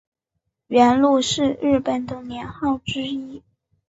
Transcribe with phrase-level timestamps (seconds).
[0.65, 3.43] 元禄是日本的年号之一。